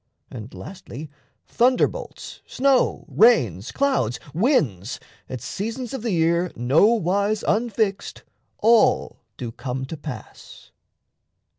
[0.31, 1.11] And lastly,
[1.45, 8.23] thunder bolts, Snow, rains, clouds, winds, at seasons of the year Nowise unfixed,
[8.57, 10.71] all do come to pass.